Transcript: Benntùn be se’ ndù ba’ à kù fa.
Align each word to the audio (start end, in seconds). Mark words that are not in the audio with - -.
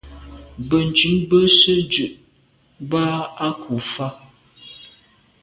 Benntùn 0.67 1.15
be 1.29 1.37
se’ 1.57 1.73
ndù 1.83 2.05
ba’ 2.89 3.03
à 3.45 3.47
kù 3.61 3.75
fa. 3.91 4.07